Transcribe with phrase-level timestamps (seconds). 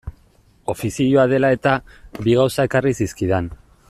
[0.73, 1.75] Ofizioa dela-eta,
[2.29, 3.53] bi gauza ekarri zizkidan.